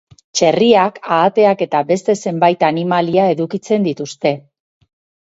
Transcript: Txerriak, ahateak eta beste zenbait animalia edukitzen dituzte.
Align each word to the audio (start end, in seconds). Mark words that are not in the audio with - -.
Txerriak, 0.37 0.97
ahateak 1.17 1.61
eta 1.67 1.83
beste 1.91 2.17
zenbait 2.23 2.67
animalia 2.73 3.31
edukitzen 3.37 3.89
dituzte. 3.93 4.37